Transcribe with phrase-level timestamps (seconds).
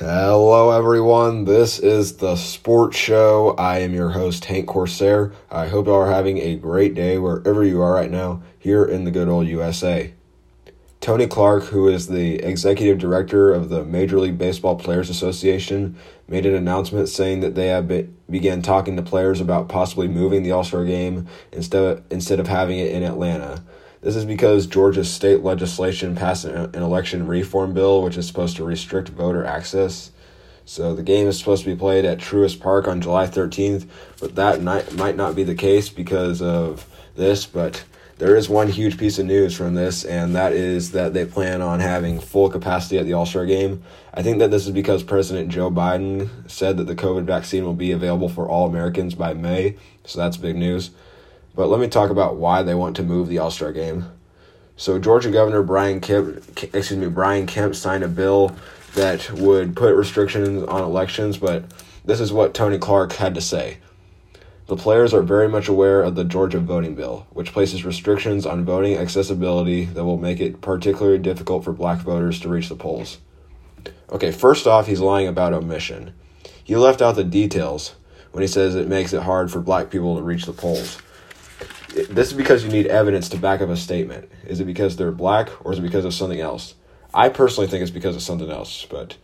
[0.00, 1.44] Hello, everyone.
[1.44, 3.54] This is the Sports Show.
[3.56, 5.30] I am your host, Hank Corsair.
[5.52, 9.04] I hope you are having a great day wherever you are right now here in
[9.04, 10.12] the good old USA.
[11.00, 16.44] Tony Clark, who is the executive director of the Major League Baseball Players Association, made
[16.44, 20.50] an announcement saying that they have been, began talking to players about possibly moving the
[20.50, 23.62] All Star game instead of, instead of having it in Atlanta.
[24.04, 28.64] This is because Georgia's state legislation passed an, election reform bill, which is supposed to
[28.64, 30.10] restrict voter access.
[30.66, 33.88] So the game is supposed to be played at Truist Park on July 13th,
[34.20, 36.86] but that night might not be the case because of
[37.16, 37.46] this.
[37.46, 37.82] But
[38.18, 41.62] there is one huge piece of news from this, and that is that they plan
[41.62, 43.82] on having full capacity at the All Star game.
[44.12, 47.72] I think that this is because President Joe Biden said that the COVID vaccine will
[47.72, 50.90] be available for all Americans by May, so that's big news.
[51.54, 54.06] But let me talk about why they want to move the All Star game.
[54.76, 58.56] So Georgia Governor Brian Kemp, excuse me, Brian Kemp signed a bill
[58.94, 61.64] that would put restrictions on elections, but
[62.04, 63.78] this is what Tony Clark had to say.
[64.66, 68.64] The players are very much aware of the Georgia voting bill, which places restrictions on
[68.64, 73.18] voting accessibility that will make it particularly difficult for black voters to reach the polls.
[74.10, 76.14] Okay, first off, he's lying about omission.
[76.62, 77.94] He left out the details
[78.32, 80.98] when he says it makes it hard for black people to reach the polls.
[81.94, 84.30] This is because you need evidence to back up a statement.
[84.46, 86.74] Is it because they're black or is it because of something else?
[87.12, 89.16] I personally think it's because of something else, but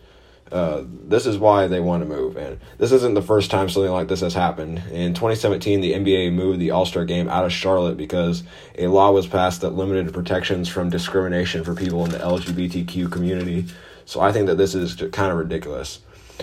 [0.53, 2.37] uh, this is why they want to move.
[2.37, 4.79] And this isn't the first time something like this has happened.
[4.93, 8.45] In 2017, the NBA moved the All Star game out of Charlotte because
[8.79, 13.67] a law was passed that limited protections from discrimination for people in the LGBTQ community.
[14.05, 16.01] So I think that this is kind of ridiculous.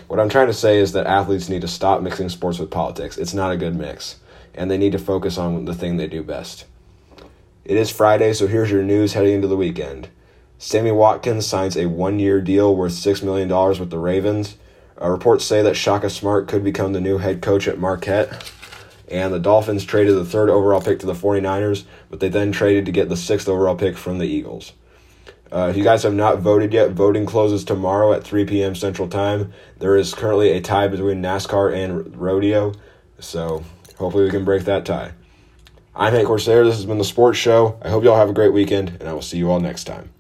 [0.08, 3.18] What I'm trying to say is that athletes need to stop mixing sports with politics.
[3.18, 4.18] It's not a good mix,
[4.54, 6.66] and they need to focus on the thing they do best.
[7.66, 10.10] It is Friday, so here's your news heading into the weekend.
[10.58, 14.56] Sammy Watkins signs a one year deal worth $6 million with the Ravens.
[15.00, 18.52] Uh, reports say that Shaka Smart could become the new head coach at Marquette.
[19.10, 22.86] And the Dolphins traded the third overall pick to the 49ers, but they then traded
[22.86, 24.74] to get the sixth overall pick from the Eagles.
[25.52, 28.76] Uh, if you guys have not voted yet, voting closes tomorrow at 3 p.m.
[28.76, 29.54] Central Time.
[29.80, 32.74] There is currently a tie between NASCAR and rodeo,
[33.20, 33.64] so
[33.98, 35.14] hopefully we can break that tie.
[35.96, 36.64] I'm Hank Corsair.
[36.64, 37.80] This has been the Sports Show.
[37.82, 40.12] I hope y'all have a great weekend, and I will see you all next time.